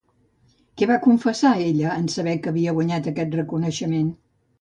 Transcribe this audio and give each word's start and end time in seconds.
Què 0.81 0.85
va 0.91 0.95
confessar 1.03 1.51
ella, 1.65 1.91
en 2.03 2.07
saber 2.13 2.33
que 2.45 2.51
havia 2.53 2.73
guanyat 2.79 3.11
aquest 3.13 3.37
reconeixement? 3.41 4.09